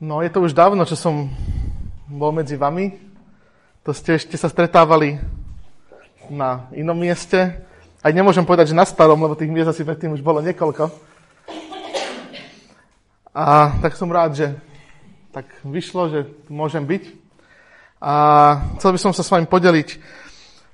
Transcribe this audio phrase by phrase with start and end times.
[0.00, 1.28] No, je to už dávno, čo som
[2.08, 2.96] bol medzi vami.
[3.84, 5.20] To ste ešte sa stretávali
[6.32, 7.60] na inom mieste.
[8.00, 10.88] Aj nemôžem povedať, že na starom, lebo tých miest asi predtým už bolo niekoľko.
[13.36, 14.46] A tak som rád, že
[15.36, 17.04] tak vyšlo, že tu môžem byť.
[18.00, 18.12] A
[18.80, 20.00] chcel by som sa s vami podeliť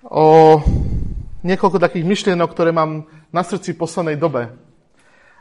[0.07, 0.63] o
[1.43, 4.55] niekoľko takých myšlienok, ktoré mám na srdci poslednej dobe.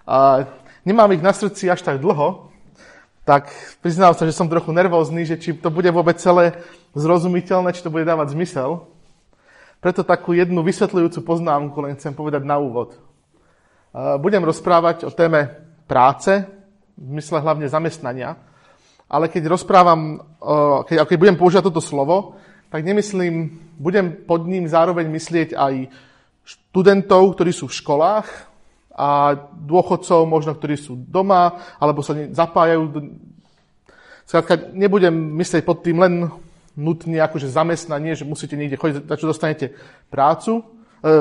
[0.10, 0.50] A
[0.90, 2.55] nemám ich na srdci až tak dlho,
[3.26, 3.50] tak
[3.82, 6.61] priznám sa, že som trochu nervózny, že či to bude vôbec celé
[6.93, 8.86] zrozumiteľné, či to bude dávať zmysel.
[9.82, 13.01] Preto takú jednu vysvetľujúcu poznámku len chcem povedať na úvod.
[14.21, 15.57] Budem rozprávať o téme
[15.89, 16.46] práce,
[16.96, 18.39] v mysle hlavne zamestnania,
[19.10, 20.21] ale keď rozprávam,
[20.87, 22.39] keď, keď budem používať toto slovo,
[22.71, 25.92] tak nemyslím, budem pod ním zároveň myslieť aj
[26.46, 28.28] študentov, ktorí sú v školách,
[28.96, 33.12] a dôchodcov možno, ktorí sú doma, alebo sa zapájajú.
[34.23, 36.32] Skrátka, nebudem myslieť pod tým len
[36.80, 39.76] nutne akože zamestnanie, že musíte niekde chodiť, za čo dostanete
[40.08, 40.64] prácu, e,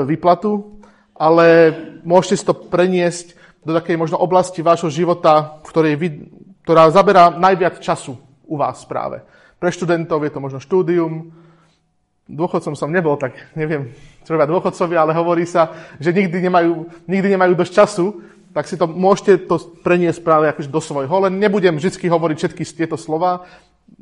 [0.07, 0.79] výplatu,
[1.15, 1.71] ale
[2.03, 6.07] môžete si to preniesť do takej možno oblasti vášho života, v ktorej vy,
[6.67, 9.23] ktorá zaberá najviac času u vás práve.
[9.59, 11.31] Pre študentov je to možno štúdium,
[12.25, 13.93] dôchodcom som nebol, tak neviem,
[14.25, 18.05] čo robia dôchodcovia, ale hovorí sa, že nikdy nemajú, nikdy nemajú dosť času,
[18.55, 21.15] tak si to môžete to preniesť práve akože do svojho.
[21.27, 23.43] Len nebudem vždy hovoriť všetky tieto slova.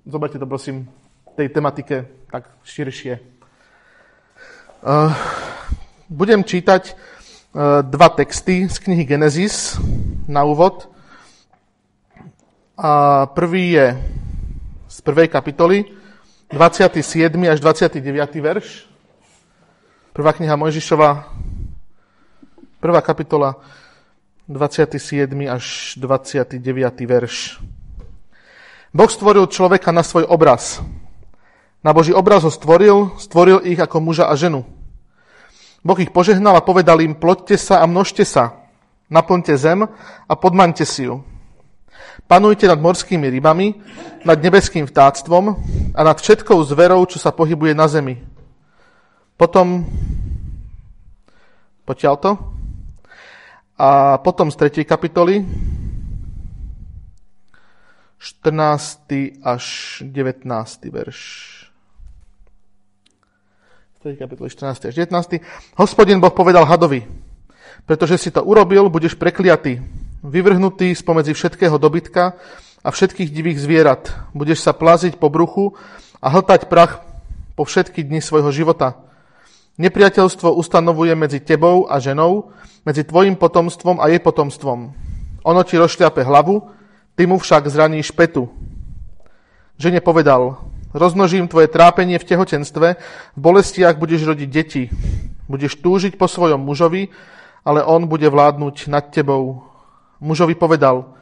[0.05, 0.87] Zoberte to prosím
[1.33, 3.17] tej tematike tak širšie.
[4.83, 5.09] Uh,
[6.05, 9.81] budem čítať uh, dva texty z knihy Genesis
[10.29, 10.85] na úvod.
[12.77, 13.87] A prvý je
[14.85, 16.02] z prvej kapitoly,
[16.53, 17.33] 27.
[17.49, 18.37] až 29.
[18.37, 18.85] verš.
[20.13, 21.25] Prvá kniha Mojžišova,
[22.77, 23.57] prvá kapitola,
[24.45, 25.33] 27.
[25.49, 26.61] až 29.
[27.09, 27.57] verš.
[28.93, 30.77] Boh stvoril človeka na svoj obraz.
[31.81, 34.61] Na Boží obraz ho stvoril, stvoril ich ako muža a ženu.
[35.81, 38.61] Boh ich požehnal a povedal im, ploďte sa a množte sa,
[39.09, 39.89] naplňte zem
[40.29, 41.25] a podmaňte si ju.
[42.27, 43.75] Panujte nad morskými rybami,
[44.23, 45.43] nad nebeským vtáctvom
[45.93, 48.21] a nad všetkou zverou, čo sa pohybuje na zemi.
[49.37, 49.85] Potom,
[51.83, 52.31] potiaľ to,
[53.73, 54.85] a potom z 3.
[54.85, 55.43] kapitoly,
[58.23, 59.43] 14.
[59.43, 59.65] až
[60.07, 60.47] 19.
[60.87, 61.19] verš.
[63.99, 64.15] 3.
[64.15, 64.87] kapitoly 14.
[64.87, 65.43] až 19.
[65.75, 67.03] Hospodin Boh povedal hadovi,
[67.83, 69.83] pretože si to urobil, budeš prekliatý
[70.23, 72.39] vyvrhnutý spomedzi všetkého dobytka
[72.79, 74.15] a všetkých divých zvierat.
[74.31, 75.75] Budeš sa plaziť po bruchu
[76.23, 77.03] a hltať prach
[77.59, 78.95] po všetky dni svojho života.
[79.75, 82.55] Nepriateľstvo ustanovuje medzi tebou a ženou,
[82.87, 84.95] medzi tvojim potomstvom a jej potomstvom.
[85.43, 86.71] Ono ti rozšľape hlavu,
[87.19, 88.47] ty mu však zraníš petu.
[89.75, 90.61] Žene povedal,
[90.95, 92.87] roznožím tvoje trápenie v tehotenstve,
[93.35, 94.83] v bolestiach budeš rodiť deti.
[95.49, 97.11] Budeš túžiť po svojom mužovi,
[97.63, 99.63] ale on bude vládnuť nad tebou
[100.23, 101.15] mužovi povedal,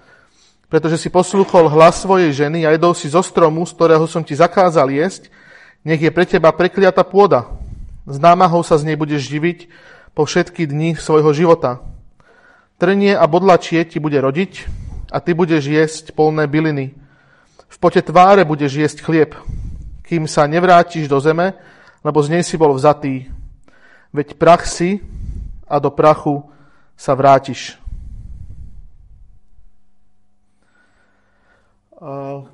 [0.70, 4.38] pretože si poslúchol hlas svojej ženy a jedol si zo stromu, z ktorého som ti
[4.38, 5.28] zakázal jesť,
[5.82, 7.50] nech je pre teba prekliata pôda.
[8.06, 9.70] S námahou sa z nej budeš živiť
[10.14, 11.82] po všetky dni svojho života.
[12.82, 14.66] Trnie a bodlačie ti bude rodiť
[15.14, 16.98] a ty budeš jesť polné byliny.
[17.68, 19.32] V pote tváre budeš jesť chlieb,
[20.08, 21.54] kým sa nevrátiš do zeme,
[22.02, 23.30] lebo z nej si bol vzatý.
[24.12, 25.04] Veď prach si
[25.72, 26.44] a do prachu
[27.00, 27.80] sa vrátiš.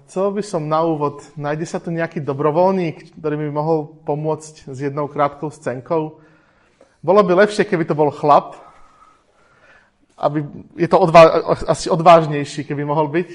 [0.06, 4.78] Chcel by som na úvod, nájde sa tu nejaký dobrovoľník, ktorý by mohol pomôcť s
[4.78, 6.20] jednou krátkou scénkou.
[7.00, 8.60] Bolo by lepšie, keby to bol chlap,
[10.20, 10.44] aby
[10.76, 13.30] je to odvá, asi odvážnejší, keby mohol byť.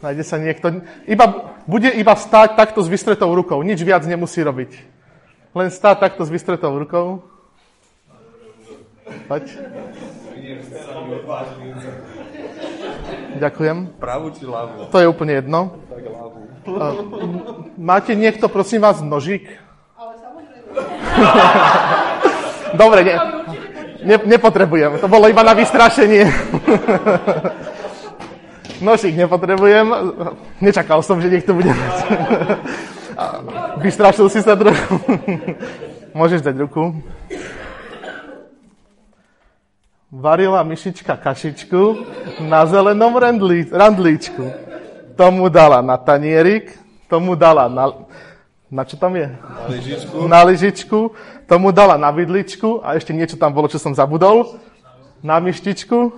[0.00, 0.80] Nájde sa niekto.
[1.04, 3.60] Iba, bude iba stáť takto s vystretou rukou.
[3.60, 4.72] Nič viac nemusí robiť.
[5.52, 7.26] Len stáť takto s vystretou rukou.
[9.28, 9.44] Poď.
[13.38, 13.76] Ďakujem.
[14.00, 14.88] Pravú či ľavú?
[14.88, 15.76] To je úplne jedno.
[15.88, 16.40] Tak ľavú.
[17.80, 19.48] Máte niekto, prosím vás, nožík?
[22.80, 23.14] Dobre, ne,
[24.04, 25.00] ne, nepotrebujem.
[25.00, 26.28] To bolo iba na vystrašenie.
[28.78, 29.90] Nožík nepotrebujem.
[30.62, 31.74] Nečakal som, že niekto bude
[33.82, 34.94] Vystrašil si sa trochu.
[36.14, 36.94] Môžeš dať ruku
[40.08, 41.96] varila myšička kašičku
[42.48, 44.44] na zelenom randlí, randlíčku.
[45.16, 46.78] Tomu dala na tanierik,
[47.08, 47.92] tomu dala na...
[48.68, 49.32] Na čo tam je?
[49.32, 50.16] Na lyžičku.
[50.28, 50.98] Na lyžičku.
[51.48, 54.60] Tomu dala na vidličku a ešte niečo tam bolo, čo som zabudol.
[55.24, 56.12] Na myštičku.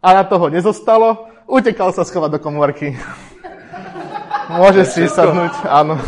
[0.00, 1.28] A na toho nezostalo.
[1.44, 2.96] Utekal sa schovať do komórky.
[4.58, 6.00] Môže si sadnúť, áno.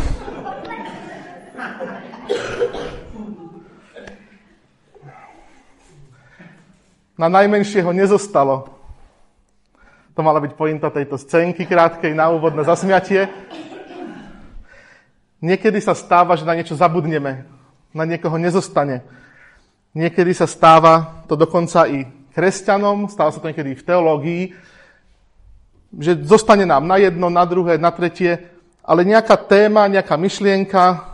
[7.21, 8.65] Na najmenšieho nezostalo.
[10.17, 13.29] To mala byť pointa tejto scénky krátkej na úvod na zasmiatie.
[15.37, 17.45] Niekedy sa stáva, že na niečo zabudneme.
[17.93, 19.05] Na niekoho nezostane.
[19.93, 24.43] Niekedy sa stáva to dokonca i kresťanom, stáva sa to niekedy v teológii,
[26.01, 28.49] že zostane nám na jedno, na druhé, na tretie,
[28.81, 31.05] ale nejaká téma, nejaká myšlienka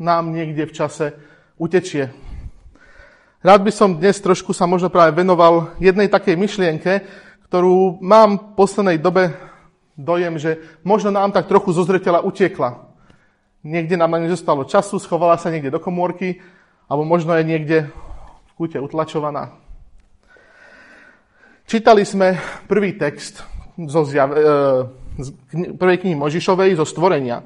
[0.00, 1.12] nám niekde v čase
[1.60, 2.29] utečie.
[3.40, 7.08] Rád by som dnes trošku sa možno práve venoval jednej takej myšlienke,
[7.48, 9.32] ktorú mám v poslednej dobe
[9.96, 12.92] dojem, že možno nám tak trochu zo zretela utiekla.
[13.64, 16.36] Niekde nám na nezostalo času, schovala sa niekde do komórky,
[16.84, 17.88] alebo možno je niekde
[18.44, 19.56] v kúte utlačovaná.
[21.64, 22.36] Čítali sme
[22.68, 23.40] prvý text
[23.88, 24.40] zo zjav, e,
[25.16, 25.28] z
[25.80, 27.40] prvej knihy Možišovej zo stvorenia.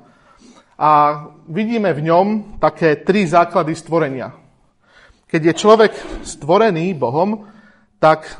[0.74, 4.42] A vidíme v ňom také tri základy stvorenia.
[5.34, 5.92] Keď je človek
[6.22, 7.50] stvorený Bohom,
[7.98, 8.38] tak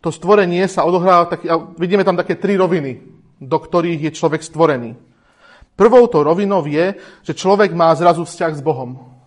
[0.00, 2.96] to stvorenie sa odohráva, tak, a vidíme tam také tri roviny,
[3.36, 4.96] do ktorých je človek stvorený.
[5.76, 9.20] Prvou to rovinou je, že človek má zrazu vzťah s Bohom.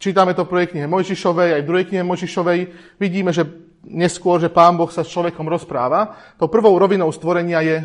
[0.00, 2.60] Čítame to v prvej knihe Mojžišovej, aj v druhej knihe Mojžišovej.
[2.96, 3.44] Vidíme, že
[3.84, 7.76] neskôr, že Pán Boh sa s človekom rozpráva, to prvou rovinou stvorenia je,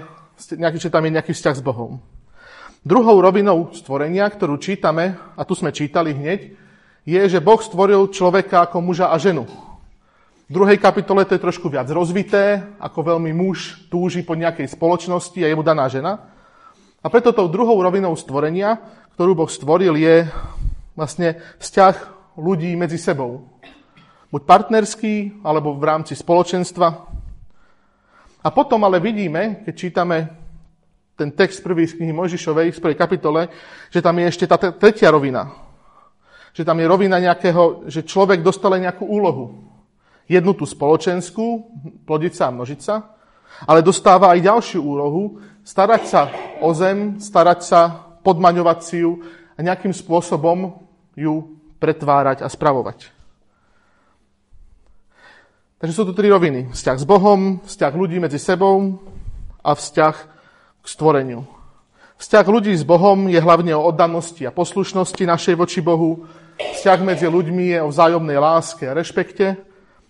[0.55, 1.99] že tam je nejaký vzťah s Bohom.
[2.79, 6.66] Druhou rovinou stvorenia, ktorú čítame, a tu sme čítali hneď,
[7.07, 9.47] je, že Boh stvoril človeka ako muža a ženu.
[10.47, 15.39] V druhej kapitole to je trošku viac rozvité, ako veľmi muž túži po nejakej spoločnosti
[15.39, 16.35] a je mu daná žena.
[16.99, 18.75] A preto tou druhou rovinou stvorenia,
[19.15, 20.27] ktorú Boh stvoril, je
[20.99, 21.95] vlastne vzťah
[22.35, 23.47] ľudí medzi sebou.
[24.27, 26.87] Buď partnerský, alebo v rámci spoločenstva.
[28.43, 30.17] A potom ale vidíme, keď čítame
[31.15, 33.47] ten text prvý z knihy Mojžišovej, z prvej kapitole,
[33.91, 35.66] že tam je ešte tá tretia rovina.
[36.53, 39.67] Že tam je rovina nejakého, že človek dostal nejakú úlohu.
[40.27, 41.71] Jednu tú spoločenskú,
[42.03, 43.15] plodiť a množiť sa,
[43.63, 46.21] ale dostáva aj ďalšiu úlohu, starať sa
[46.59, 47.81] o zem, starať sa,
[48.21, 49.23] podmaňovať si ju
[49.55, 50.83] a nejakým spôsobom
[51.15, 53.15] ju pretvárať a spravovať.
[55.77, 56.73] Takže sú tu tri roviny.
[56.73, 58.97] Vzťah s Bohom, vzťah ľudí medzi sebou
[59.61, 60.15] a vzťah
[60.81, 61.56] k stvoreniu.
[62.17, 66.25] Vzťah ľudí s Bohom je hlavne o oddanosti a poslušnosti našej voči Bohu.
[66.57, 69.53] Vzťah medzi ľuďmi je o vzájomnej láske a rešpekte.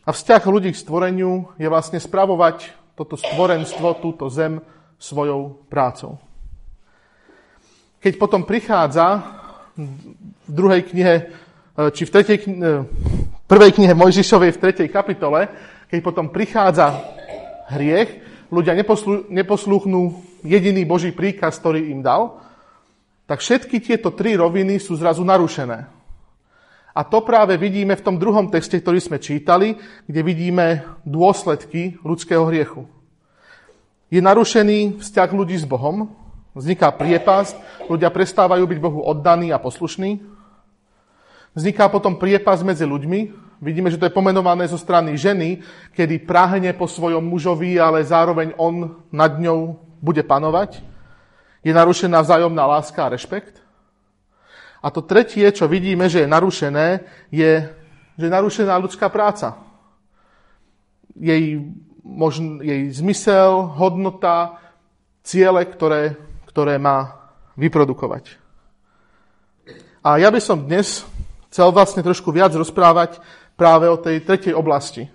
[0.08, 4.64] A vzťah ľudí k stvoreniu je vlastne spravovať toto stvorenstvo, túto zem
[4.96, 6.16] svojou prácou.
[8.00, 9.28] Keď potom prichádza
[9.76, 11.16] v druhej knihe,
[11.92, 12.88] či v tretej knihe,
[13.52, 14.88] prvej knihe Mojžišovej v 3.
[14.88, 15.52] kapitole,
[15.92, 17.04] keď potom prichádza
[17.68, 22.40] hriech, ľudia neposlú, neposlúchnú jediný Boží príkaz, ktorý im dal,
[23.28, 25.88] tak všetky tieto tri roviny sú zrazu narušené.
[26.98, 29.78] A to práve vidíme v tom druhom texte, ktorý sme čítali,
[30.10, 30.66] kde vidíme
[31.06, 32.90] dôsledky ľudského hriechu.
[34.10, 36.10] Je narušený vzťah ľudí s Bohom,
[36.58, 40.38] vzniká priepasť, ľudia prestávajú byť Bohu oddaní a poslušní,
[41.58, 43.47] Vzniká potom priepas medzi ľuďmi.
[43.58, 45.66] Vidíme, že to je pomenované zo strany ženy,
[45.98, 50.86] kedy prahne po svojom mužovi, ale zároveň on nad ňou bude panovať.
[51.66, 53.58] Je narušená vzájomná láska a rešpekt.
[54.78, 57.02] A to tretie, čo vidíme, že je narušené,
[57.34, 57.66] je,
[58.14, 59.58] že je narušená ľudská práca.
[61.18, 61.66] Jej,
[62.06, 64.62] možn, jej zmysel, hodnota,
[65.26, 66.14] ciele, ktoré,
[66.46, 67.26] ktoré má
[67.58, 68.38] vyprodukovať.
[70.06, 71.04] A ja by som dnes
[71.50, 73.18] chcel vlastne trošku viac rozprávať
[73.58, 75.10] práve o tej tretej oblasti.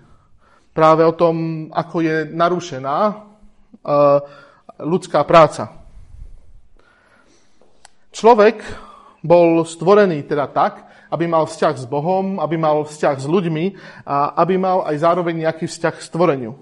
[0.75, 4.19] Práve o tom, ako je narušená uh,
[4.83, 5.71] ľudská práca.
[8.13, 8.61] Človek
[9.23, 13.65] bol stvorený teda tak, aby mal vzťah s Bohom, aby mal vzťah s ľuďmi
[14.03, 16.53] a aby mal aj zároveň nejaký vzťah k stvoreniu.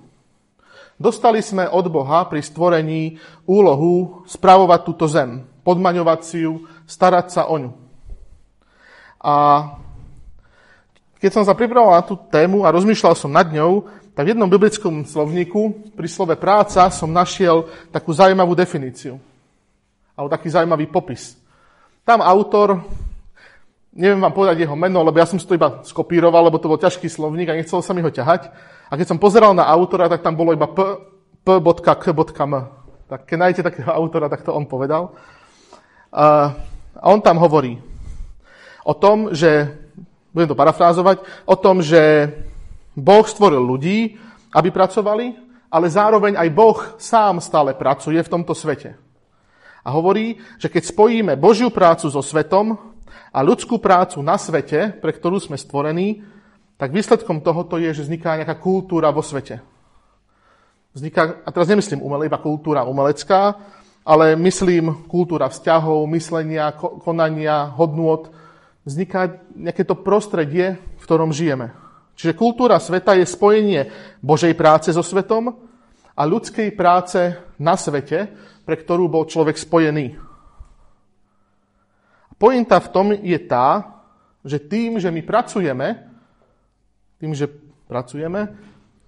[1.02, 3.18] Dostali sme od Boha pri stvorení
[3.50, 7.72] úlohu spravovať túto zem, podmaňovať si ju, starať sa o ňu.
[9.24, 9.36] A
[11.22, 13.86] keď som sa pripravoval na tú tému a rozmýšľal som nad ňou,
[14.18, 19.22] tak v jednom biblickom slovníku pri slove práca som našiel takú zaujímavú definíciu.
[20.18, 21.38] Alebo taký zaujímavý popis.
[22.04, 22.82] Tam autor,
[23.94, 26.82] neviem vám povedať jeho meno, lebo ja som si to iba skopíroval, lebo to bol
[26.82, 28.50] ťažký slovník a nechcel sa mi ho ťahať.
[28.90, 30.82] A keď som pozeral na autora, tak tam bolo iba p,
[31.46, 32.54] p.k.m.
[33.08, 35.16] Tak keď nájdete takého autora, tak to on povedal.
[36.12, 36.52] A
[37.06, 37.80] on tam hovorí,
[38.84, 39.81] o tom, že,
[40.32, 42.32] budem to parafrázovať, o tom, že
[42.96, 44.16] Boh stvoril ľudí,
[44.52, 49.00] aby pracovali ale zároveň aj Boh sám stále pracuje v tomto svete.
[49.82, 52.76] A hovorí, že keď spojíme Božiu prácu so svetom
[53.32, 56.22] a ľudskú prácu na svete, pre ktorú sme stvorení,
[56.76, 59.64] tak výsledkom tohoto je, že vzniká nejaká kultúra vo svete.
[60.92, 63.56] Vzniká, a teraz nemyslím umelé, iba kultúra umelecká,
[64.04, 68.28] ale myslím kultúra vzťahov, myslenia, konania, hodnôt.
[68.82, 71.70] Vzniká nejaké to prostredie, v ktorom žijeme.
[72.18, 75.54] Čiže kultúra sveta je spojenie Božej práce so svetom
[76.18, 78.30] a ľudskej práce na svete,
[78.66, 80.18] pre ktorú bol človek spojený.
[82.42, 84.02] Pointa v tom je tá,
[84.42, 86.10] že tým, že my pracujeme,
[87.22, 87.46] tým, že
[87.86, 88.50] pracujeme,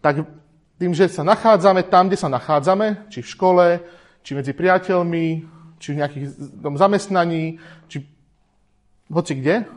[0.06, 0.30] tak
[0.77, 3.65] tým, že sa nachádzame tam, kde sa nachádzame, či v škole,
[4.22, 5.25] či medzi priateľmi,
[5.82, 6.27] či v nejakých
[6.77, 7.58] zamestnaní,
[7.89, 8.12] či
[9.12, 9.67] hoci kde,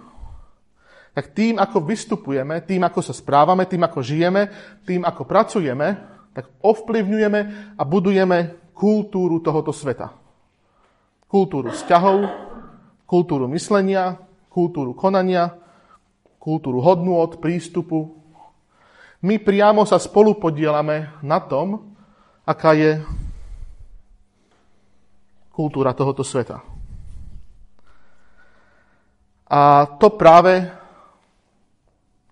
[1.17, 4.53] tak tým, ako vystupujeme, tým, ako sa správame, tým, ako žijeme,
[4.85, 5.97] tým, ako pracujeme,
[6.37, 7.41] tak ovplyvňujeme
[7.81, 10.13] a budujeme kultúru tohoto sveta.
[11.25, 12.29] Kultúru vzťahov,
[13.09, 14.21] kultúru myslenia,
[14.53, 15.57] kultúru konania,
[16.37, 18.13] kultúru hodnôt, prístupu.
[19.25, 21.97] My priamo sa spolu podielame na tom,
[22.45, 23.01] aká je
[25.49, 26.76] kultúra tohoto sveta.
[29.47, 30.67] A to práve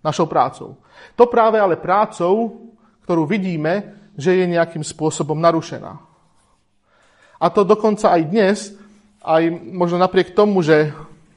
[0.05, 0.77] našou prácou.
[1.15, 2.67] To práve ale prácou,
[3.07, 5.99] ktorú vidíme, že je nejakým spôsobom narušená.
[7.41, 8.59] A to dokonca aj dnes,
[9.25, 9.43] aj
[9.75, 10.95] možno napriek tomu, že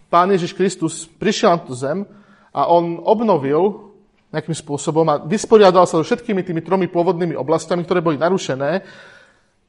[0.07, 2.07] Pán Ježiš Kristus prišiel na tú zem
[2.55, 3.91] a on obnovil
[4.31, 8.83] nejakým spôsobom a vysporiadal sa so všetkými tými tromi pôvodnými oblastiami, ktoré boli narušené,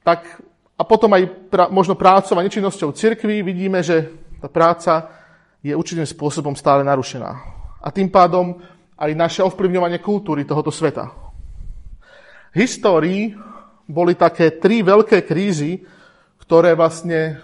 [0.03, 0.27] tak
[0.79, 5.18] a potom aj pra, možno prácou a nečinnosťou cirkvi vidíme, že tá práca
[5.63, 7.31] je určitým spôsobom stále narušená.
[7.83, 8.59] A tým pádom
[8.99, 11.11] aj naše ovplyvňovanie kultúry tohoto sveta.
[12.51, 13.35] V histórii
[13.87, 15.83] boli také tri veľké krízy,
[16.43, 17.39] ktoré vlastne...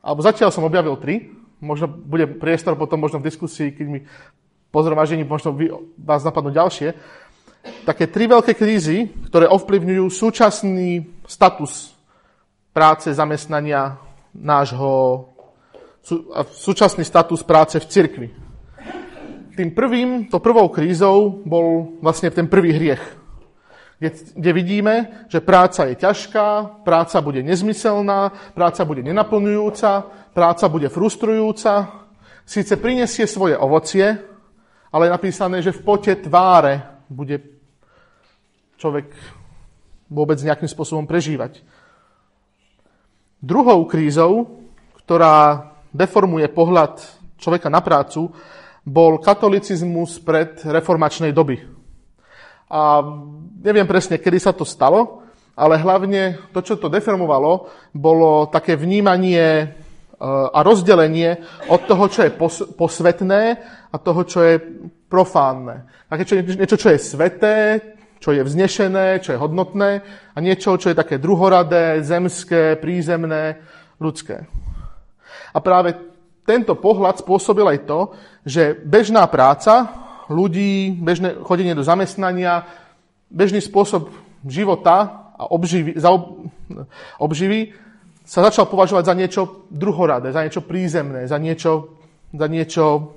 [0.00, 1.28] Alebo zatiaľ som objavil tri.
[1.60, 4.00] Možno bude priestor potom možno v diskusii, keď mi
[4.70, 5.66] po možno vy,
[5.98, 6.94] vás napadnú ďalšie.
[7.84, 11.92] Také tri veľké krízy, ktoré ovplyvňujú súčasný status
[12.72, 13.98] práce, zamestnania
[14.32, 15.26] nášho,
[16.50, 18.28] súčasný status práce v cirkvi
[19.60, 23.04] tým prvým, to prvou krízou bol vlastne ten prvý hriech.
[24.00, 24.94] Kde, kde vidíme,
[25.28, 29.90] že práca je ťažká, práca bude nezmyselná, práca bude nenaplňujúca,
[30.32, 31.92] práca bude frustrujúca,
[32.48, 34.16] síce prinesie svoje ovocie,
[34.88, 37.44] ale je napísané, že v pote tváre bude
[38.80, 39.12] človek
[40.08, 41.60] vôbec nejakým spôsobom prežívať.
[43.44, 44.64] Druhou krízou,
[45.04, 47.02] ktorá deformuje pohľad
[47.40, 48.30] človeka na prácu,
[48.84, 51.60] bol katolicizmus pred reformačnej doby.
[52.70, 53.02] A
[53.60, 55.26] neviem presne, kedy sa to stalo,
[55.58, 59.66] ale hlavne to, čo to deformovalo, bolo také vnímanie e,
[60.26, 61.36] a rozdelenie
[61.68, 62.32] od toho, čo je
[62.78, 63.42] posvetné
[63.90, 64.56] a toho, čo je
[65.10, 65.90] profánne.
[66.06, 67.56] Také čo, niečo, čo je sveté,
[68.22, 69.90] čo je vznešené, čo je hodnotné
[70.32, 73.58] a niečo, čo je také druhoradé, zemské, prízemné,
[73.98, 74.46] ľudské.
[75.54, 75.96] A práve
[76.44, 78.00] tento pohľad spôsobil aj to,
[78.42, 79.88] že bežná práca
[80.30, 82.66] ľudí, bežné chodenie do zamestnania,
[83.30, 84.10] bežný spôsob
[84.46, 86.50] života a obživy, za ob,
[87.18, 87.74] obživy
[88.26, 91.98] sa začal považovať za niečo druhoradé, za niečo prízemné, za niečo,
[92.30, 93.14] za niečo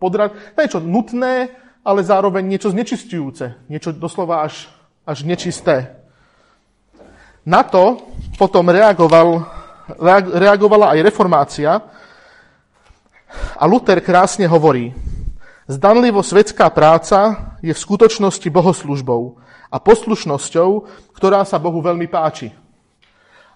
[0.00, 1.52] podrad, za niečo nutné,
[1.84, 4.72] ale zároveň niečo znečistujúce, niečo doslova až,
[5.04, 5.96] až nečisté.
[7.48, 8.00] Na to
[8.36, 9.57] potom reagoval
[10.36, 11.80] reagovala aj reformácia
[13.56, 14.92] a Luther krásne hovorí,
[15.64, 20.70] zdanlivo svetská práca je v skutočnosti bohoslužbou a poslušnosťou,
[21.16, 22.52] ktorá sa Bohu veľmi páči.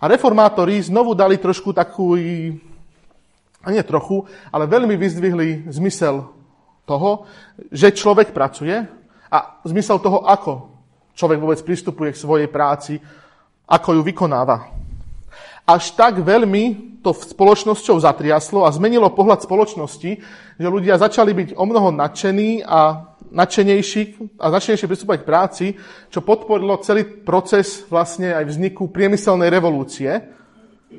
[0.03, 2.19] A reformátori znovu dali trošku takú,
[3.62, 6.27] a nie trochu, ale veľmi vyzdvihli zmysel
[6.85, 7.29] toho,
[7.71, 8.83] že človek pracuje
[9.31, 10.69] a zmysel toho, ako
[11.15, 12.99] človek vôbec pristupuje k svojej práci,
[13.71, 14.82] ako ju vykonáva
[15.66, 20.11] až tak veľmi to spoločnosťou zatriaslo a zmenilo pohľad spoločnosti,
[20.59, 24.02] že ľudia začali byť o mnoho nadšení a nadšenejší
[24.38, 25.66] a nadšenejšie pristúpať k práci,
[26.12, 30.11] čo podporilo celý proces vlastne aj vzniku priemyselnej revolúcie,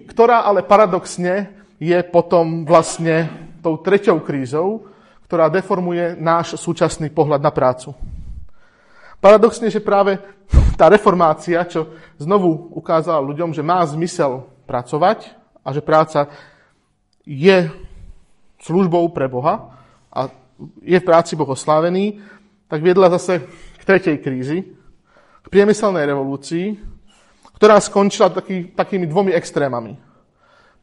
[0.09, 3.29] ktorá ale paradoxne je potom vlastne
[3.63, 4.87] tou treťou krízou,
[5.27, 7.95] ktorá deformuje náš súčasný pohľad na prácu.
[9.23, 10.19] Paradoxne, že práve
[10.75, 15.31] tá reformácia, čo znovu ukázala ľuďom, že má zmysel pracovať
[15.63, 16.27] a že práca
[17.23, 17.71] je
[18.63, 19.79] službou pre Boha
[20.11, 20.31] a
[20.83, 22.23] je v práci Boh oslávený,
[22.71, 23.43] tak viedla zase
[23.79, 24.59] k tretej krízi,
[25.43, 26.79] k priemyselnej revolúcii,
[27.59, 29.99] ktorá skončila taký, takými dvomi extrémami.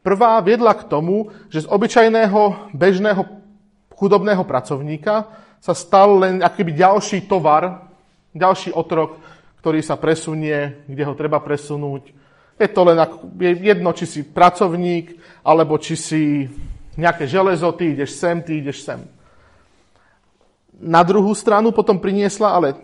[0.01, 3.21] Prvá viedla k tomu, že z obyčajného, bežného,
[3.93, 5.29] chudobného pracovníka
[5.61, 7.85] sa stal len akýby ďalší tovar,
[8.33, 9.21] ďalší otrok,
[9.61, 12.17] ktorý sa presunie, kde ho treba presunúť.
[12.61, 16.45] Je to len ako, je jedno, či si pracovník, alebo či si
[16.93, 19.01] nejaké železo, ty ideš sem, ty ideš sem.
[20.77, 22.77] Na druhú stranu potom priniesla, ale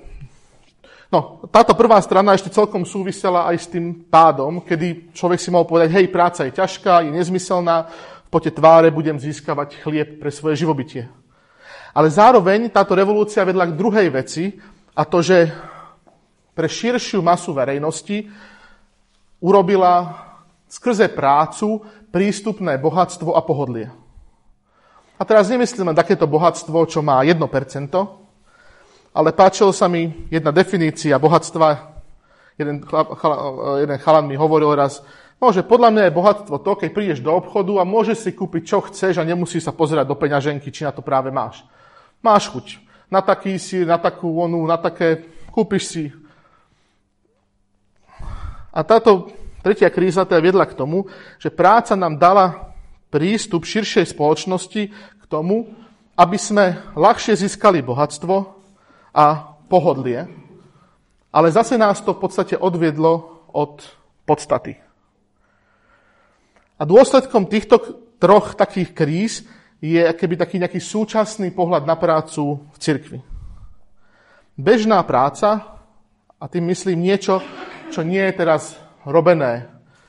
[1.14, 5.70] no, táto prvá strana ešte celkom súvisela aj s tým pádom, kedy človek si mohol
[5.70, 7.86] povedať, hej, práca je ťažká, je nezmyselná,
[8.26, 11.06] v pote tváre budem získavať chlieb pre svoje živobytie.
[11.94, 14.58] Ale zároveň táto revolúcia vedla k druhej veci,
[14.98, 15.54] a to, že
[16.58, 18.26] pre širšiu masu verejnosti
[19.42, 20.24] urobila
[20.68, 23.92] skrze prácu prístupné bohatstvo a pohodlie.
[25.18, 27.42] A teraz nemyslím len takéto bohatstvo, čo má 1%,
[29.18, 31.98] ale páčilo sa mi jedna definícia bohatstva.
[32.58, 33.38] Jeden, chala,
[33.82, 35.02] jeden chalan mi hovoril raz,
[35.42, 38.62] no, že podľa mňa je bohatstvo to, keď prídeš do obchodu a môžeš si kúpiť,
[38.66, 41.66] čo chceš a nemusíš sa pozerať do peňaženky, či na to práve máš.
[42.22, 46.06] Máš chuť na taký sír, na takú onu, na také, kúpiš si.
[48.78, 49.34] A táto
[49.66, 51.10] tretia kríza teda viedla k tomu,
[51.42, 52.78] že práca nám dala
[53.10, 55.74] prístup širšej spoločnosti k tomu,
[56.14, 58.36] aby sme ľahšie získali bohatstvo
[59.18, 60.30] a pohodlie,
[61.34, 63.82] ale zase nás to v podstate odviedlo od
[64.30, 64.78] podstaty.
[66.78, 67.82] A dôsledkom týchto
[68.22, 69.34] troch takých kríz
[69.82, 73.20] je keby taký nejaký súčasný pohľad na prácu v cirkvi.
[74.58, 75.82] Bežná práca,
[76.38, 77.42] a tým myslím niečo,
[77.92, 78.76] čo nie je teraz
[79.08, 79.68] robené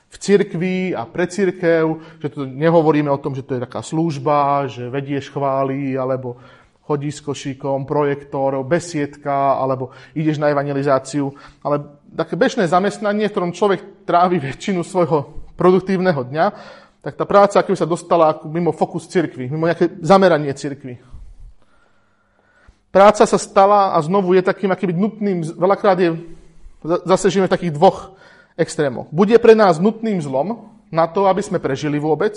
[0.09, 4.65] v cirkvi a pre cirkev, že tu nehovoríme o tom, že to je taká služba,
[4.65, 6.41] že vedieš chvály, alebo
[6.89, 11.29] chodí s košíkom, projektor, besiedka, alebo ideš na evangelizáciu.
[11.61, 11.85] Ale
[12.17, 16.45] také bežné zamestnanie, v ktorom človek trávi väčšinu svojho produktívneho dňa,
[17.05, 20.97] tak tá práca keby sa dostala ako mimo fokus cirkvy, mimo nejaké zameranie cirkvy.
[22.89, 26.17] Práca sa stala a znovu je takým akýby nutným, veľakrát je,
[26.83, 28.15] zase žijeme v takých dvoch
[28.59, 29.07] extrémoch.
[29.11, 32.35] Bude pre nás nutným zlom na to, aby sme prežili vôbec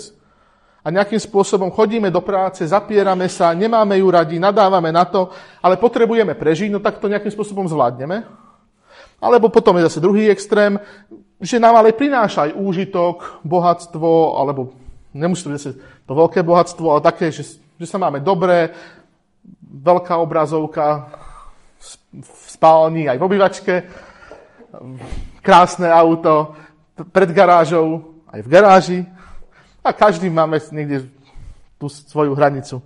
[0.83, 5.31] a nejakým spôsobom chodíme do práce, zapierame sa, nemáme ju radi, nadávame na to,
[5.63, 8.27] ale potrebujeme prežiť, no tak to nejakým spôsobom zvládneme.
[9.23, 10.75] Alebo potom je zase druhý extrém,
[11.39, 14.75] že nám ale prináša aj úžitok, bohatstvo, alebo
[15.15, 15.63] nemusí to byť
[16.03, 18.75] to veľké bohatstvo, ale také, že, že sa máme dobré,
[19.63, 21.07] veľká obrazovka
[22.11, 23.73] v spálni, aj v obývačke,
[25.41, 26.57] krásne auto
[27.13, 28.99] pred garážou, aj v garáži.
[29.83, 31.11] A každý máme niekde
[31.75, 32.79] tú svoju hranicu.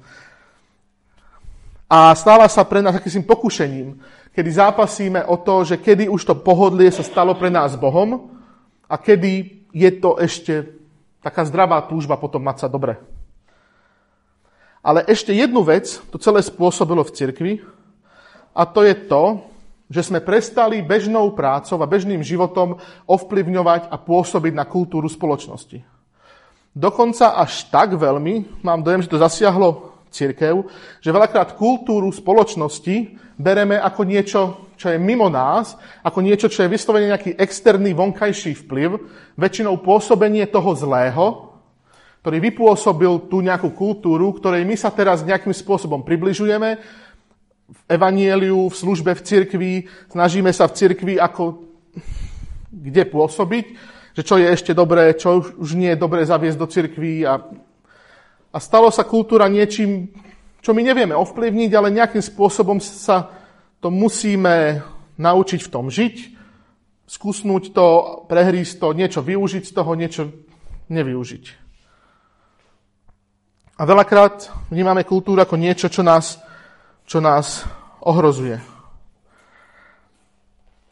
[1.88, 3.95] A stáva sa pre nás akýmsi pokušením,
[4.36, 8.36] kedy zápasíme o to, že kedy už to pohodlie sa stalo pre nás Bohom
[8.89, 10.67] a kedy je to ešte
[11.23, 13.00] taká zdravá túžba potom mať sa dobre.
[14.84, 17.54] Ale ešte jednu vec to celé spôsobilo v cirkvi
[18.52, 19.43] a to je to,
[19.88, 25.80] že sme prestali bežnou prácou a bežným životom ovplyvňovať a pôsobiť na kultúru spoločnosti.
[26.78, 30.67] Dokonca až tak veľmi, mám dojem, že to zasiahlo církev,
[31.02, 34.41] že veľakrát kultúru spoločnosti bereme ako niečo,
[34.78, 35.73] čo je mimo nás,
[36.06, 38.89] ako niečo, čo je vyslovene nejaký externý vonkajší vplyv,
[39.39, 41.26] väčšinou pôsobenie toho zlého,
[42.21, 46.76] ktorý vypôsobil tú nejakú kultúru, ktorej my sa teraz nejakým spôsobom približujeme,
[47.67, 49.73] v evanieliu, v službe v cirkvi,
[50.08, 51.67] snažíme sa v cirkvi ako
[52.71, 53.65] kde pôsobiť,
[54.15, 57.43] že čo je ešte dobré, čo už nie je dobré zaviesť do cirkví a,
[58.53, 60.10] a stalo sa kultúra niečím,
[60.63, 63.30] čo my nevieme ovplyvniť, ale nejakým spôsobom sa
[63.84, 64.82] to musíme
[65.19, 66.15] naučiť v tom žiť,
[67.08, 67.88] skúsnuť to,
[68.27, 70.23] prehrísť to, niečo využiť z toho, niečo
[70.91, 71.45] nevyužiť.
[73.77, 76.41] A veľakrát vnímame kultúru ako niečo, čo nás
[77.08, 77.63] čo nás
[78.04, 78.60] ohrozuje.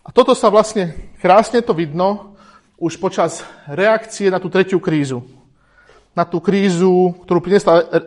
[0.05, 2.37] A toto sa vlastne, krásne to vidno,
[2.79, 5.27] už počas reakcie na tú tretiu krízu.
[6.15, 7.99] Na tú krízu, ktorú priniesla e, e, e,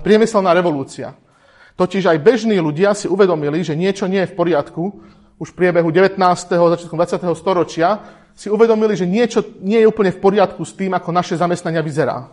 [0.00, 1.12] priemyselná revolúcia.
[1.76, 4.82] Totiž aj bežní ľudia si uvedomili, že niečo nie je v poriadku.
[5.36, 6.16] Už v priebehu 19.
[6.48, 7.20] začiatkom 20.
[7.36, 8.00] storočia
[8.32, 12.32] si uvedomili, že niečo nie je úplne v poriadku s tým, ako naše zamestnania vyzerá.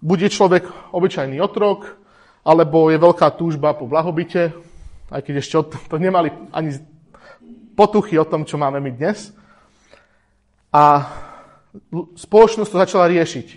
[0.00, 2.00] Bude človek obyčajný otrok,
[2.44, 4.52] alebo je veľká túžba po blahobite,
[5.12, 5.54] aj keď ešte
[5.90, 6.80] to nemali ani
[7.76, 9.32] potuchy o tom, čo máme my dnes.
[10.70, 11.08] A
[12.14, 13.48] spoločnosť to začala riešiť.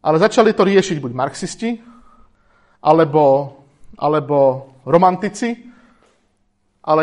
[0.00, 1.76] Ale začali to riešiť buď marxisti,
[2.80, 3.52] alebo,
[4.00, 4.36] alebo
[4.88, 5.52] romantici,
[6.80, 7.02] ale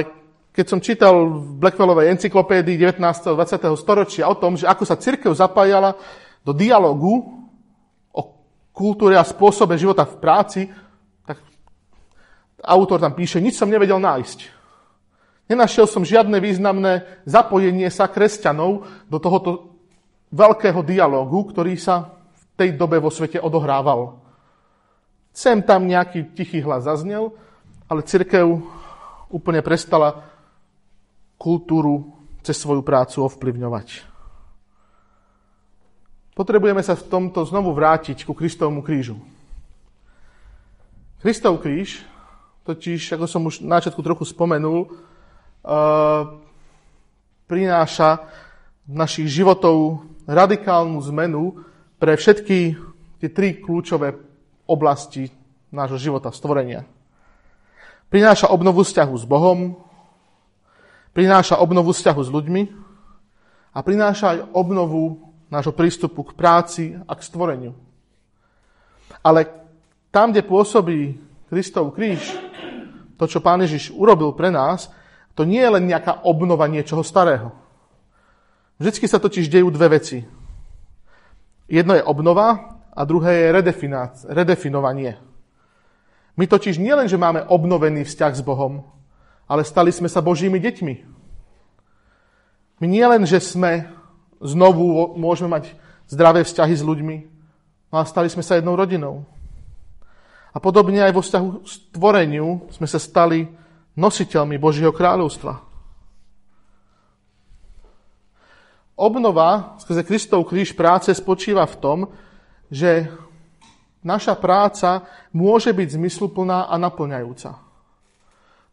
[0.50, 2.98] keď som čítal v Blackwellovej encyklopédii 19.
[3.06, 3.78] a 20.
[3.78, 5.94] storočia o tom, že ako sa cirkev zapájala
[6.42, 7.46] do dialogu
[8.78, 10.62] kultúre a spôsobe života v práci,
[11.26, 11.42] tak
[12.62, 14.54] autor tam píše, nič som nevedel nájsť.
[15.50, 19.74] Nenašiel som žiadne významné zapojenie sa kresťanov do tohoto
[20.30, 24.22] veľkého dialogu, ktorý sa v tej dobe vo svete odohrával.
[25.34, 27.34] Sem tam nejaký tichý hlas zaznel,
[27.88, 28.62] ale cirkev
[29.32, 30.28] úplne prestala
[31.40, 32.12] kultúru
[32.44, 34.17] cez svoju prácu ovplyvňovať.
[36.38, 39.18] Potrebujeme sa v tomto znovu vrátiť ku Kristovmu krížu.
[41.18, 42.06] Kristov kríž,
[42.62, 44.86] totiž, ako som už na začiatku trochu spomenul,
[47.50, 48.22] prináša
[48.86, 51.66] našich životov radikálnu zmenu
[51.98, 52.78] pre všetky
[53.18, 54.14] tie tri kľúčové
[54.70, 55.34] oblasti
[55.74, 56.86] nášho života, stvorenia.
[58.14, 59.74] Prináša obnovu vzťahu s Bohom,
[61.18, 62.62] prináša obnovu vzťahu s ľuďmi
[63.74, 67.74] a prináša aj obnovu nášho prístupu k práci a k stvoreniu.
[69.24, 69.48] Ale
[70.12, 72.36] tam, kde pôsobí Kristov kríž,
[73.18, 74.92] to, čo Pán Ježiš urobil pre nás,
[75.34, 77.54] to nie je len nejaká obnova niečoho starého.
[78.78, 80.22] Vždycky sa totiž dejú dve veci.
[81.66, 83.54] Jedno je obnova a druhé je
[84.30, 85.18] redefinovanie.
[86.38, 88.86] My totiž nie len, že máme obnovený vzťah s Bohom,
[89.50, 90.96] ale stali sme sa Božími deťmi.
[92.78, 93.90] My nie len, že sme
[94.42, 95.74] znovu môžeme mať
[96.08, 97.18] zdravé vzťahy s ľuďmi,
[97.92, 99.28] ale stali sme sa jednou rodinou.
[100.54, 103.46] A podobne aj vo vzťahu k stvoreniu sme sa stali
[103.94, 105.62] nositeľmi Božieho kráľovstva.
[108.98, 112.00] Obnova skrze Kristov kríž práce spočíva v tom,
[112.74, 113.06] že
[114.02, 117.62] naša práca môže byť zmysluplná a naplňajúca.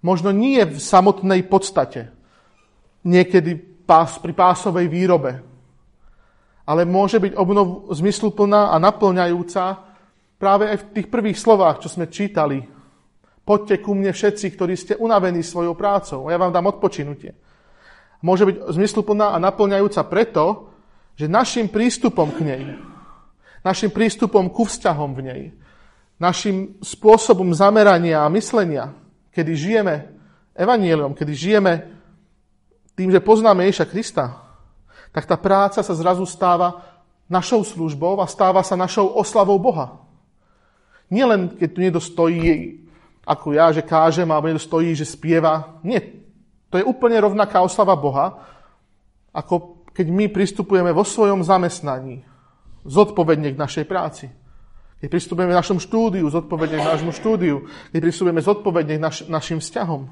[0.01, 2.09] Možno nie v samotnej podstate,
[3.05, 5.45] niekedy pás, pri pásovej výrobe,
[6.65, 9.65] ale môže byť obnov zmysluplná a naplňajúca
[10.41, 12.75] práve aj v tých prvých slovách, čo sme čítali
[13.45, 17.37] Poďte ku mne všetci, ktorí ste unavení svojou prácou ja vám dám odpočinutie.
[18.25, 20.73] Môže byť zmysluplná a naplňajúca preto,
[21.13, 22.65] že našim prístupom k nej,
[23.61, 25.43] našim prístupom ku vzťahom v nej,
[26.17, 28.97] našim spôsobom zamerania a myslenia,
[29.29, 29.95] kedy žijeme
[30.57, 31.73] evanieliom, kedy žijeme
[32.97, 34.44] tým, že poznáme Ježa Krista,
[35.15, 36.83] tak tá práca sa zrazu stáva
[37.31, 40.03] našou službou a stáva sa našou oslavou Boha.
[41.07, 42.83] Nielen, keď tu niekto stojí
[43.25, 45.81] ako ja, že kážem, alebo niekto stojí, že spieva.
[45.81, 46.03] Nie.
[46.69, 48.43] To je úplne rovnaká oslava Boha,
[49.33, 52.27] ako keď my pristupujeme vo svojom zamestnaní
[52.85, 54.29] zodpovedne k našej práci.
[55.01, 57.65] Keď pristupujeme k našom štúdiu, zodpovedne k nášmu štúdiu.
[57.95, 60.11] Keď pristupujeme zodpovedne k naš, našim vzťahom.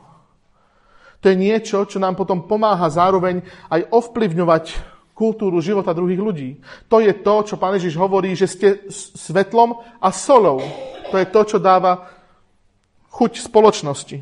[1.22, 4.64] To je niečo, čo nám potom pomáha zároveň aj ovplyvňovať
[5.22, 6.50] kultúru života druhých ľudí.
[6.90, 10.58] To je to, čo Pán Ježiš hovorí, že ste svetlom a solou.
[11.14, 12.10] To je to, čo dáva
[13.14, 14.18] chuť spoločnosti.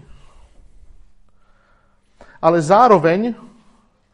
[2.45, 3.33] Ale zároveň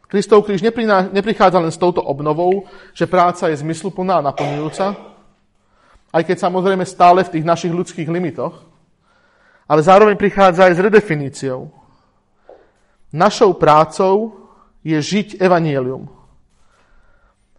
[0.07, 0.63] Kristov kríž
[1.11, 2.63] neprichádza len s touto obnovou,
[2.95, 4.95] že práca je zmysluplná a naplňujúca,
[6.15, 8.63] aj keď samozrejme stále v tých našich ľudských limitoch,
[9.67, 11.67] ale zároveň prichádza aj s redefiníciou.
[13.11, 14.47] Našou prácou
[14.79, 16.16] je žiť evanielium.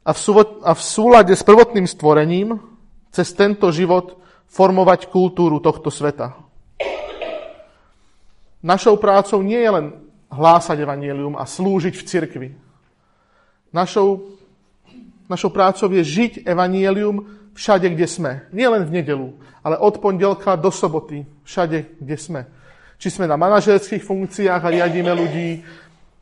[0.08, 0.20] A v,
[0.64, 2.56] a v súlade s prvotným stvorením
[3.12, 4.16] cez tento život
[4.48, 6.32] formovať kultúru tohto sveta.
[8.64, 9.86] Našou prácou nie je len
[10.32, 12.48] hlásať evanielium a slúžiť v cirkvi.
[13.68, 14.32] Našou,
[15.28, 18.32] našou prácou je žiť evanielium všade, kde sme.
[18.48, 22.40] Nie len v nedelu, ale od pondelka do soboty, všade, kde sme.
[22.96, 25.62] Či sme na manažerských funkciách a riadíme ľudí,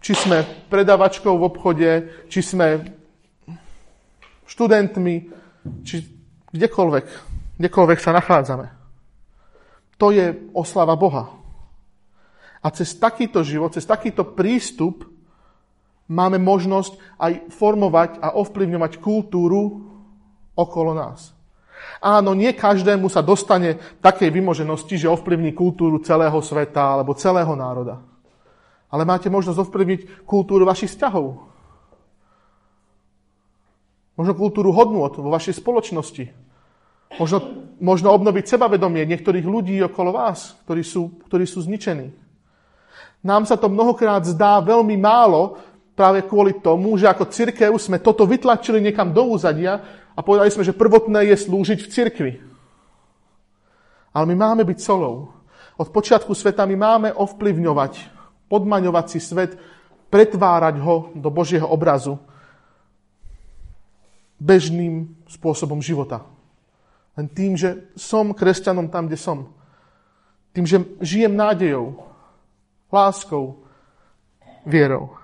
[0.02, 1.90] či sme predavačkou v obchode,
[2.28, 2.82] či sme
[4.46, 5.14] študentmi,
[5.82, 6.06] či
[6.54, 7.06] kdekoľvek,
[7.58, 8.66] kdekoľvek sa nachádzame.
[9.96, 11.32] To je oslava Boha.
[12.60, 15.06] A cez takýto život, cez takýto prístup
[16.10, 19.86] máme možnosť aj formovať a ovplyvňovať kultúru
[20.54, 21.36] okolo nás.
[22.00, 28.02] Áno, nie každému sa dostane takej vymoženosti, že ovplyvní kultúru celého sveta alebo celého národa.
[28.90, 31.55] Ale máte možnosť ovplyvniť kultúru vašich vzťahov.
[34.16, 36.32] Možno kultúru hodnôt vo vašej spoločnosti.
[37.20, 37.38] Možno,
[37.78, 42.10] možno obnoviť sebavedomie niektorých ľudí okolo vás, ktorí sú, ktorí sú zničení.
[43.22, 45.60] Nám sa to mnohokrát zdá veľmi málo,
[45.96, 49.80] práve kvôli tomu, že ako cirkev sme toto vytlačili niekam do úzadia
[50.12, 52.32] a povedali sme, že prvotné je slúžiť v cirkvi.
[54.12, 55.32] Ale my máme byť solou.
[55.76, 59.58] Od počiatku sveta my máme ovplyvňovať podmaňovať si svet,
[60.10, 62.18] pretvárať ho do Božieho obrazu
[64.36, 66.24] bežným spôsobom života.
[67.16, 69.48] Len tým, že som kresťanom tam, kde som.
[70.52, 71.96] Tým, že žijem nádejou,
[72.92, 73.64] láskou,
[74.68, 75.16] vierou.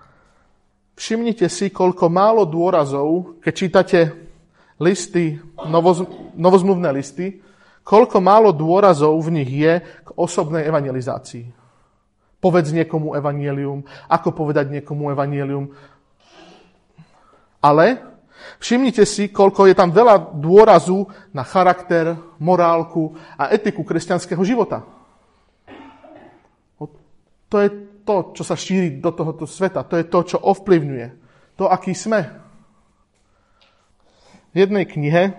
[0.96, 4.00] Všimnite si, koľko málo dôrazov, keď čítate
[4.80, 6.04] listy, novoz,
[6.36, 7.40] novozmluvné listy,
[7.82, 11.48] koľko málo dôrazov v nich je k osobnej evangelizácii.
[12.42, 15.70] Povedz niekomu evanielium, ako povedať niekomu evanielium.
[17.62, 18.11] Ale
[18.58, 24.82] všimnite si, koľko je tam veľa dôrazu na charakter, morálku a etiku kresťanského života.
[27.52, 27.68] To je
[28.02, 29.84] to, čo sa šíri do tohoto sveta.
[29.84, 31.06] To je to, čo ovplyvňuje.
[31.60, 32.24] To, aký sme.
[34.52, 35.36] V jednej knihe,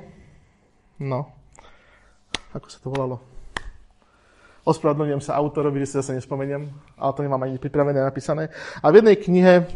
[1.01, 1.33] no,
[2.53, 3.17] ako sa to volalo?
[4.63, 8.47] Ospravedlňujem sa autorovi, že si zase nespomeniem, ale to nemám ani pripravené napísané.
[8.79, 9.67] A v jednej knihe,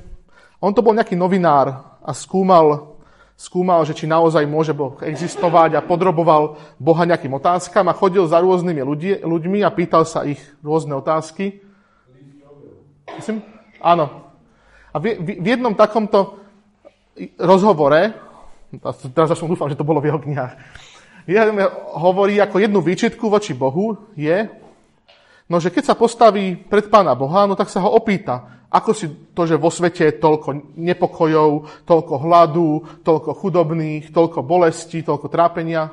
[0.64, 2.97] on to bol nejaký novinár a skúmal,
[3.38, 8.42] skúmal, že či naozaj môže Boh existovať a podroboval Boha nejakým otázkam a chodil za
[8.42, 11.62] rôznymi ľudí, ľuďmi a pýtal sa ich rôzne otázky.
[13.14, 13.46] Myslím?
[13.78, 14.26] Áno.
[14.90, 16.42] A v, v, v jednom takomto
[17.38, 18.18] rozhovore,
[19.14, 20.54] teraz som dúfam, že to bolo v jeho knihách,
[22.02, 24.50] hovorí ako jednu výčitku voči Bohu je,
[25.46, 29.08] no že keď sa postaví pred Pána Boha, no tak sa ho opýta, ako si
[29.32, 31.50] to, že vo svete je toľko nepokojov,
[31.88, 35.88] toľko hladu, toľko chudobných, toľko bolesti, toľko trápenia.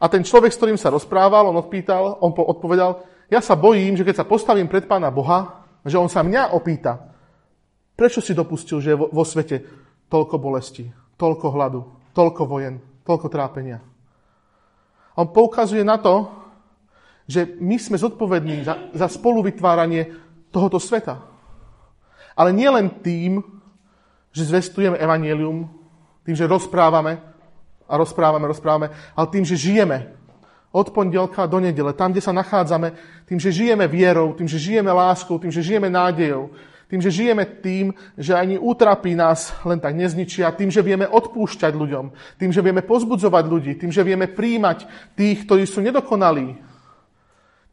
[0.00, 4.08] A ten človek, s ktorým sa rozprával, on odpýtal, on odpovedal, ja sa bojím, že
[4.08, 6.96] keď sa postavím pred Pána Boha, že on sa mňa opýta,
[7.92, 9.60] prečo si dopustil, že je vo, svete
[10.08, 10.88] toľko bolesti,
[11.20, 11.80] toľko hladu,
[12.16, 13.84] toľko vojen, toľko trápenia.
[15.20, 16.24] On poukazuje na to,
[17.28, 20.08] že my sme zodpovední za, za spoluvytváranie
[20.50, 21.29] tohoto sveta.
[22.40, 23.44] Ale nie len tým,
[24.32, 25.68] že zvestujeme evanielium,
[26.24, 27.20] tým, že rozprávame
[27.84, 30.16] a rozprávame, rozprávame, ale tým, že žijeme
[30.72, 32.96] od pondelka do nedele, tam, kde sa nachádzame,
[33.28, 36.54] tým, že žijeme vierou, tým, že žijeme láskou, tým, že žijeme nádejou,
[36.86, 41.74] tým, že žijeme tým, že ani útrapy nás len tak nezničia, tým, že vieme odpúšťať
[41.74, 42.04] ľuďom,
[42.38, 44.86] tým, že vieme pozbudzovať ľudí, tým, že vieme príjmať
[45.18, 46.54] tých, ktorí sú nedokonalí,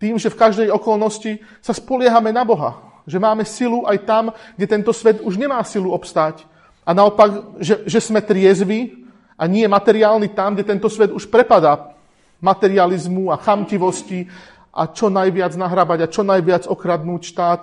[0.02, 4.24] tým, že v každej okolnosti sa spoliehame na Boha, že máme silu aj tam,
[4.60, 6.44] kde tento svet už nemá silu obstáť.
[6.84, 9.08] A naopak, že, že sme triezvi
[9.40, 11.96] a nie materiálni tam, kde tento svet už prepadá
[12.44, 14.28] materializmu a chamtivosti
[14.76, 17.60] a čo najviac nahrabať a čo najviac okradnúť štát.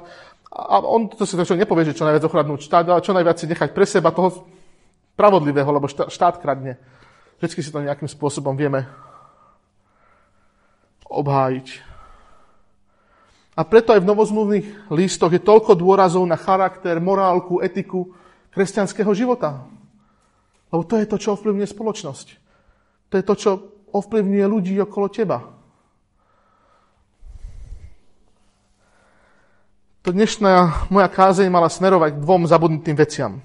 [0.55, 3.47] A on to si to nepovie, že čo najviac okradnúť štát, ale čo najviac si
[3.47, 4.49] nechať pre seba toho
[5.15, 6.75] spravodlivého, lebo štát kradne.
[7.39, 8.87] Vždycky si to nejakým spôsobom vieme
[11.07, 11.94] obhájiť.
[13.55, 18.11] A preto aj v novozmluvných listoch je toľko dôrazov na charakter, morálku, etiku
[18.51, 19.63] kresťanského života.
[20.75, 22.27] Lebo to je to, čo ovplyvňuje spoločnosť.
[23.11, 23.51] To je to, čo
[23.95, 25.39] ovplyvňuje ľudí okolo teba.
[30.03, 33.39] To dnešná moja kázeň mala smerovať k dvom zabudnutým veciam.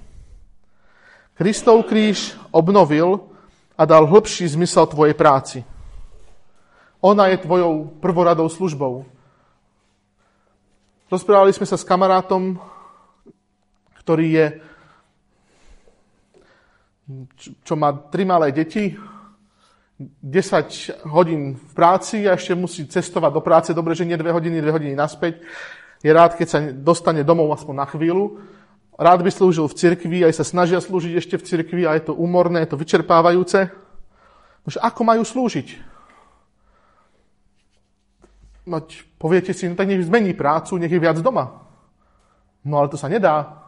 [1.38, 3.24] Kristov kríž obnovil
[3.80, 5.64] a dal hĺbší zmysel tvojej práci.
[7.00, 9.08] Ona je tvojou prvoradou službou.
[11.10, 12.62] Rozprávali sme sa s kamarátom,
[13.98, 14.46] ktorý je,
[17.66, 18.94] čo má tri malé deti,
[19.98, 24.62] 10 hodín v práci a ešte musí cestovať do práce, dobre, že nie 2 hodiny,
[24.62, 25.42] 2 hodiny naspäť.
[26.06, 28.38] Je rád, keď sa dostane domov aspoň na chvíľu.
[28.94, 32.14] Rád by slúžil v cirkvi, aj sa snažia slúžiť ešte v cirkvi a je to
[32.14, 33.66] úmorné, je to vyčerpávajúce.
[34.62, 35.89] Nož ako majú slúžiť?
[38.70, 38.86] No,
[39.18, 41.66] poviete si, no tak nech zmení prácu, nech je viac doma.
[42.62, 43.66] No ale to sa nedá.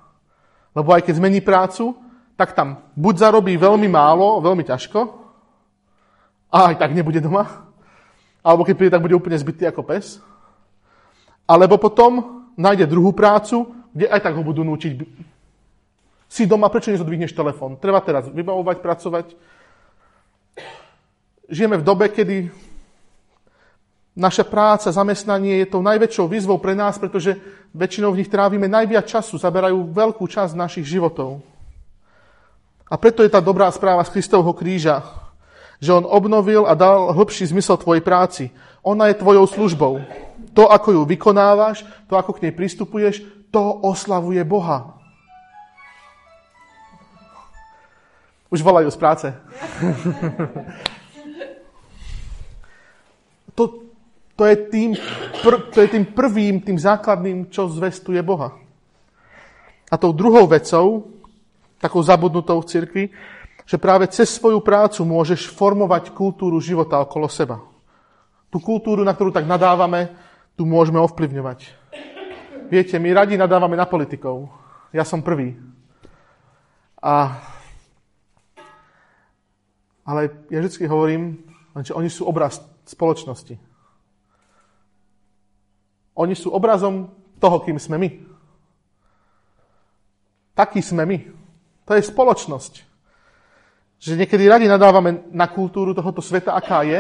[0.78, 1.98] Lebo aj keď zmení prácu,
[2.38, 5.22] tak tam buď zarobí veľmi málo, veľmi ťažko,
[6.52, 7.72] a aj tak nebude doma.
[8.44, 10.20] Alebo keď príde, tak bude úplne zbytý ako pes.
[11.48, 14.92] Alebo potom nájde druhú prácu, kde aj tak ho budú núčiť.
[16.32, 17.80] Si doma, prečo nezodvihneš telefón?
[17.80, 19.28] Treba teraz vybavovať, pracovať.
[21.52, 22.52] Žijeme v dobe, kedy
[24.22, 27.42] naša práca, zamestnanie je tou najväčšou výzvou pre nás, pretože
[27.74, 31.42] väčšinou v nich trávime najviac času, zaberajú veľkú časť našich životov.
[32.86, 35.02] A preto je tá dobrá správa z Kristovho kríža,
[35.82, 38.54] že on obnovil a dal hlbší zmysel tvojej práci.
[38.86, 39.94] Ona je tvojou službou.
[40.54, 45.02] To, ako ju vykonávaš, to, ako k nej pristupuješ, to oslavuje Boha.
[48.52, 49.28] Už volajú z práce.
[54.42, 54.98] to, je tým,
[55.46, 58.58] pr- to je tým prvým, tým základným, čo zvestuje Boha.
[59.86, 61.14] A tou druhou vecou,
[61.78, 63.04] takou zabudnutou v cirkvi,
[63.70, 67.62] že práve cez svoju prácu môžeš formovať kultúru života okolo seba.
[68.50, 70.10] Tú kultúru, na ktorú tak nadávame,
[70.58, 71.78] tu môžeme ovplyvňovať.
[72.74, 74.50] Viete, my radi nadávame na politikov.
[74.90, 75.54] Ja som prvý.
[76.98, 77.46] A,
[80.02, 81.46] ale ja vždy hovorím,
[81.86, 82.58] že oni sú obraz
[82.90, 83.70] spoločnosti.
[86.16, 88.10] Oni sú obrazom toho, kým sme my.
[90.54, 91.18] Takí sme my.
[91.88, 92.74] To je spoločnosť.
[94.02, 97.00] Že niekedy radi nadávame na kultúru tohoto sveta, aká je,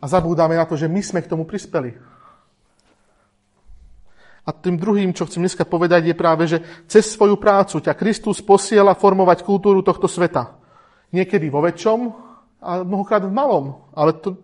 [0.00, 1.96] a zabúdame na to, že my sme k tomu prispeli.
[4.44, 8.44] A tým druhým, čo chcem dneska povedať, je práve, že cez svoju prácu ťa Kristus
[8.44, 10.52] posiela formovať kultúru tohto sveta.
[11.16, 11.98] Niekedy vo väčšom
[12.60, 14.36] a mnohokrát v malom, ale to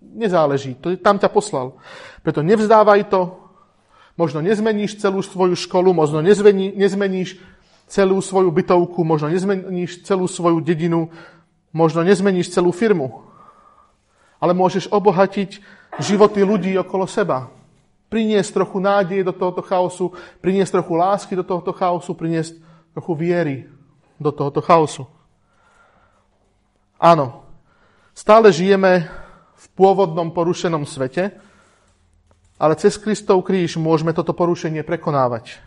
[0.00, 0.80] nezáleží.
[0.80, 1.76] To, tam ťa poslal.
[2.24, 3.41] Preto nevzdávaj to,
[4.16, 7.40] možno nezmeníš celú svoju školu, možno nezmeníš
[7.88, 11.12] celú svoju bytovku, možno nezmeníš celú svoju dedinu,
[11.72, 13.24] možno nezmeníš celú firmu,
[14.40, 15.60] ale môžeš obohatiť
[16.00, 17.52] životy ľudí okolo seba.
[18.12, 20.12] Priniesť trochu nádeje do tohoto chaosu,
[20.44, 22.60] priniesť trochu lásky do tohoto chaosu, priniesť
[22.92, 23.56] trochu viery
[24.20, 25.08] do tohoto chaosu.
[27.00, 27.42] Áno,
[28.12, 29.08] stále žijeme
[29.56, 31.32] v pôvodnom porušenom svete,
[32.62, 35.58] ale cez Kristov kríž môžeme toto porušenie prekonávať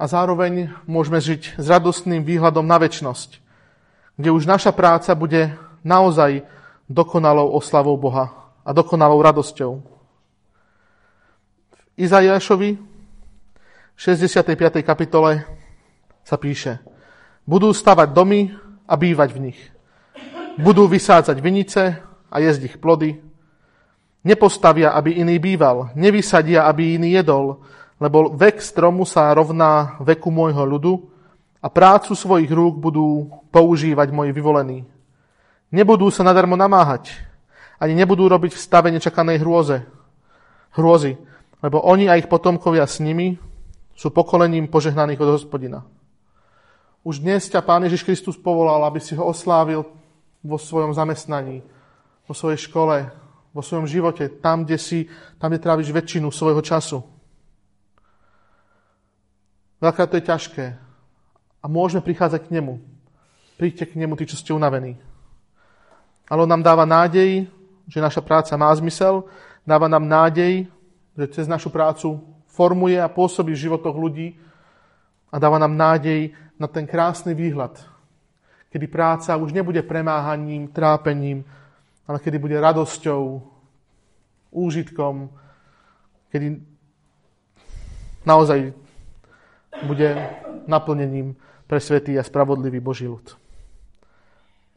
[0.00, 3.40] a zároveň môžeme žiť s radostným výhľadom na väčnosť,
[4.16, 5.52] kde už naša práca bude
[5.84, 6.44] naozaj
[6.88, 8.32] dokonalou oslavou Boha
[8.64, 9.72] a dokonalou radosťou.
[11.72, 12.80] V Izajašovi
[13.96, 14.84] 65.
[14.84, 15.44] kapitole
[16.24, 16.80] sa píše
[17.48, 18.52] Budú stavať domy
[18.88, 19.60] a bývať v nich.
[20.60, 23.20] Budú vysádzať vinice a jesť ich plody.
[24.26, 25.94] Nepostavia, aby iný býval.
[25.94, 27.62] Nevysadia, aby iný jedol
[27.96, 30.92] lebo vek stromu sa rovná veku môjho ľudu
[31.64, 34.84] a prácu svojich rúk budú používať moji vyvolení.
[35.72, 37.10] Nebudú sa nadarmo namáhať,
[37.80, 39.82] ani nebudú robiť v stave nečakanej hrôze,
[40.76, 41.16] hrôzy,
[41.64, 43.40] lebo oni a ich potomkovia s nimi
[43.96, 45.80] sú pokolením požehnaných od hospodina.
[47.00, 49.88] Už dnes ťa Pán Ježiš Kristus povolal, aby si ho oslávil
[50.44, 51.64] vo svojom zamestnaní,
[52.28, 53.08] vo svojej škole,
[53.56, 55.08] vo svojom živote, tam, kde si,
[55.40, 57.00] tam, kde tráviš väčšinu svojho času.
[59.80, 60.66] Veľakrát to je ťažké.
[61.64, 62.84] A môžeme prichádzať k nemu.
[63.56, 65.00] Príďte k nemu, tí, čo ste unavení.
[66.28, 67.48] Ale on nám dáva nádej,
[67.88, 69.24] že naša práca má zmysel,
[69.64, 70.68] dáva nám nádej,
[71.16, 74.36] že cez našu prácu formuje a pôsobí v životoch ľudí
[75.32, 77.78] a dáva nám nádej na ten krásny výhľad,
[78.68, 81.44] kedy práca už nebude premáhaním, trápením,
[82.06, 83.42] ale kedy bude radosťou,
[84.54, 85.28] úžitkom,
[86.30, 86.62] kedy
[88.24, 88.72] naozaj
[89.84, 90.08] bude
[90.66, 93.36] naplnením pre svetý a spravodlivý Boží ľud.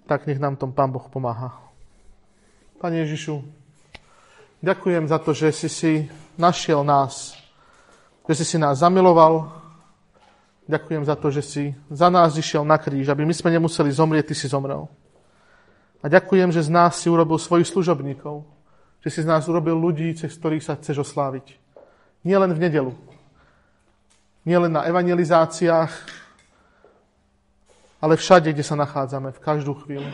[0.09, 1.53] Tak nech nám tom Pán Boh pomáha.
[2.81, 3.45] Pane Ježišu,
[4.65, 5.93] ďakujem za to, že si si
[6.39, 7.37] našiel nás,
[8.25, 9.51] že si si nás zamiloval.
[10.69, 14.33] Ďakujem za to, že si za nás išiel na kríž, aby my sme nemuseli zomrieť,
[14.33, 14.85] ty si zomrel.
[15.99, 18.47] A ďakujem, že z nás si urobil svojich služobníkov,
[19.03, 21.59] že si z nás urobil ľudí, cez ktorých sa chceš osláviť.
[22.23, 22.93] Nie len v nedelu,
[24.47, 25.91] nielen na evangelizáciách,
[27.99, 30.07] ale všade, kde sa nachádzame, v každú chvíľu.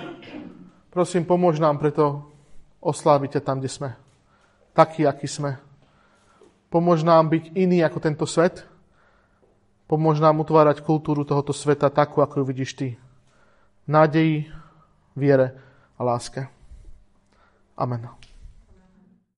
[0.89, 2.25] Prosím, pomôž nám preto
[2.81, 3.89] osláviť ťa tam, kde sme.
[4.73, 5.61] Taký, aký sme.
[6.73, 8.65] Pomôž nám byť iný ako tento svet.
[9.85, 12.87] Pomôž nám utvárať kultúru tohoto sveta takú, ako ju vidíš ty.
[13.85, 14.49] Nádeji,
[15.13, 15.64] viere
[15.95, 16.49] a láske.
[17.75, 18.24] Amen.